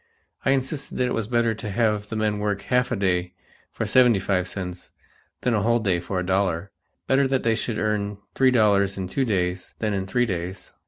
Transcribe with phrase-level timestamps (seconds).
[0.43, 3.35] I insisted that it was better to have the men work half a day
[3.71, 4.91] for seventy five cents
[5.41, 6.71] than a whole day for a dollar,
[7.05, 10.73] better that they should earn three dollars in two days than in three days.